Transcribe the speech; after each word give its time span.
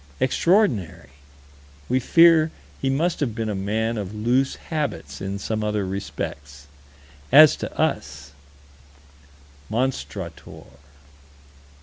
Extraordinary 0.19 1.09
we 1.87 1.99
fear 1.99 2.49
he 2.81 2.89
must 2.89 3.19
have 3.19 3.35
been 3.35 3.49
a 3.49 3.53
man 3.53 3.99
of 3.99 4.15
loose 4.15 4.55
habits 4.55 5.21
in 5.21 5.37
some 5.37 5.63
other 5.63 5.85
respects. 5.85 6.65
As 7.31 7.55
to 7.57 7.71
us 7.79 8.31
Monstrator. 9.69 10.65